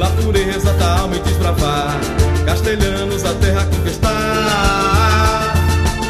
pela 0.00 0.10
pureza 0.12 0.72
da 0.72 1.00
alma 1.00 1.14
e 1.14 1.20
desbravar, 1.20 1.94
castelhanos 2.46 3.22
a 3.22 3.34
terra 3.34 3.66
conquistar. 3.66 5.52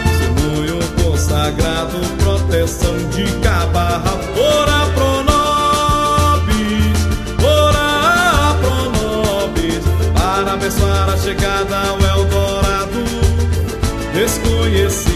Testemunho 0.04 0.78
consagrado, 1.02 1.98
proteção 2.18 2.96
de 3.10 3.24
cabarra, 3.40 4.12
ora 4.36 4.86
pronobis, 4.95 6.54
ora 7.42 8.54
pronobis, 8.60 9.84
para 10.14 10.52
abençoar 10.52 11.09
a 11.09 11.16
chegada 11.16 11.76
ao 11.76 11.98
Eldorado 12.18 13.04
desconhecido 14.14 15.10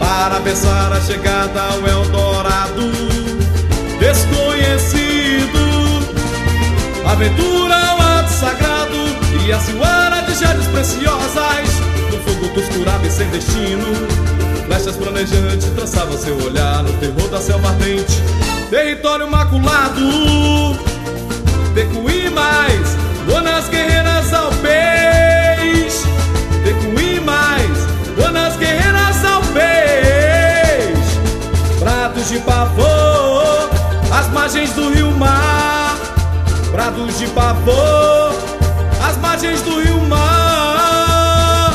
para 0.00 0.36
abençoar 0.38 0.92
a 0.92 1.00
chegada 1.00 1.60
ao 1.60 1.86
Eldorado 1.86 3.11
Aventura 7.22 7.76
ao 7.76 8.18
ato 8.18 8.32
sagrado 8.32 8.96
e 9.46 9.52
a 9.52 9.60
ciuara 9.60 10.22
de 10.22 10.34
geles 10.34 10.66
preciosas. 10.66 11.68
No 12.10 12.18
fogo 12.18 12.48
costurado 12.52 13.06
e 13.06 13.10
sem 13.12 13.28
destino, 13.28 13.86
flechas 14.66 14.96
planejantes 14.96 15.70
traçavam 15.70 16.18
seu 16.18 16.36
olhar 16.42 16.82
no 16.82 16.92
terror 16.94 17.28
da 17.28 17.40
selva 17.40 17.68
ardente. 17.68 18.20
Território 18.70 19.30
maculado, 19.30 20.00
Tecuí 21.76 22.11
Prados 36.82 37.16
de 37.16 37.28
pavor, 37.28 38.34
as 39.08 39.16
margens 39.18 39.62
do 39.62 39.80
rio 39.80 40.00
mar. 40.00 41.72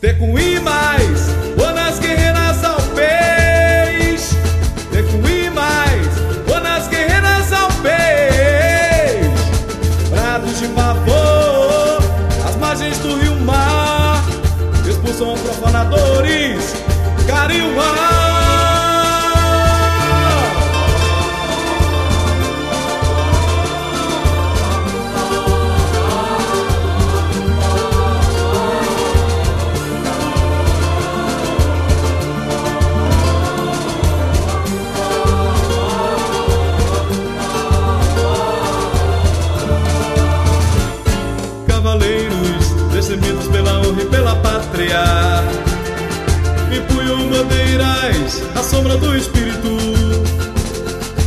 Tecuí 0.00 0.58
mais, 0.58 1.28
Bonas 1.56 2.00
guerreiras 2.00 2.64
ao 2.64 2.80
peixe. 2.96 4.34
Tecuí 4.90 5.48
mais, 5.50 6.08
Bonas 6.48 6.88
guerreiras 6.88 7.52
ao 7.52 7.68
peixe. 7.74 9.30
Prados 10.10 10.58
de 10.58 10.66
pavor, 10.66 12.02
as 12.44 12.56
margens 12.56 12.98
do 12.98 13.20
rio 13.20 13.36
mar. 13.36 14.20
Expulsam 14.84 15.36
profanadores, 15.44 16.74
Cariuá. 17.28 18.05
Empunham 46.76 47.28
bandeiras 47.30 48.42
à 48.54 48.62
sombra 48.62 48.96
do 48.98 49.16
espírito. 49.16 49.78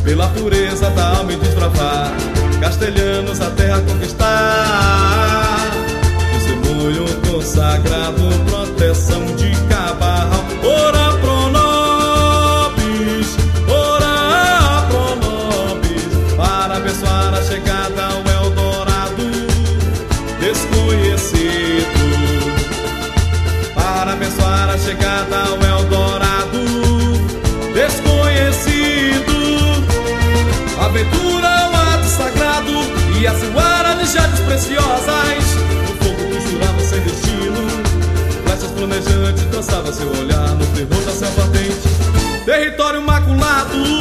Pela 0.03 0.27
pureza 0.29 0.89
da 0.91 1.17
alma 1.17 1.33
e 1.33 1.37
desbravar 1.37 2.11
Castelhanos 2.59 3.41
a 3.41 3.49
terra 3.51 3.81
conquistar. 3.81 5.71
Testemunho 6.33 7.05
consagrado, 7.31 8.21
proteção 8.45 9.25
de 9.35 9.51
cabarral 9.67 10.45
Ora 10.63 11.17
pronobis, 11.17 12.47
ora 13.67 14.85
pronobis 14.87 16.03
Para 16.37 16.77
abençoar 16.77 17.33
a 17.33 17.41
chegada 17.41 18.03
ao 18.05 18.19
Eldorado. 18.45 19.23
Desconhecido 20.39 21.08
seu 39.93 40.07
olhar 40.07 40.49
no 40.55 40.65
terror 40.67 41.03
da 41.03 41.11
selva 41.11 41.41
ardente 41.43 42.45
território 42.45 43.01
maculado 43.01 43.98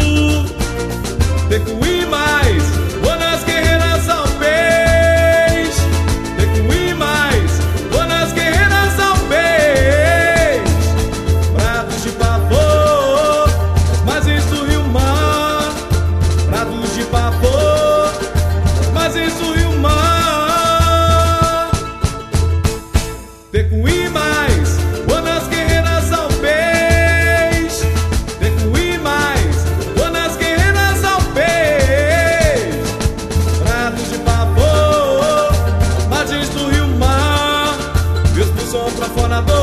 sanfonador 39.08 39.57